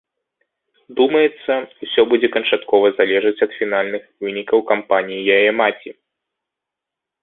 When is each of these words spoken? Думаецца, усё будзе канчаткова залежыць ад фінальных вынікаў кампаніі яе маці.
Думаецца, 1.01 1.53
усё 1.89 2.01
будзе 2.15 2.27
канчаткова 2.37 2.87
залежыць 3.03 3.37
ад 3.49 3.55
фінальных 3.61 4.03
вынікаў 4.27 4.59
кампаніі 4.75 5.27
яе 5.39 5.49
маці. 5.63 5.91